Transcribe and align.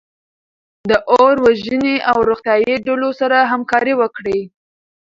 د 0.89 0.91
اور 1.13 1.35
وژنې 1.45 1.95
او 2.09 2.17
روغتیایي 2.29 2.75
ډلو 2.87 3.09
سره 3.19 3.37
همکاري 3.51 3.93
وکړئ. 3.97 4.39